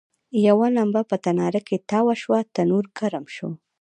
یوه 0.47 0.67
لمبه 0.75 1.01
په 1.09 1.15
تناره 1.25 1.61
کې 1.67 1.77
تاوه 1.89 2.13
شوه، 2.21 2.39
تنور 2.55 2.85
ګرم 2.97 3.25
شو. 3.35 3.49